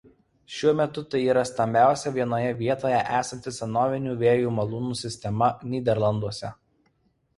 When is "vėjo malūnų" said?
4.25-4.97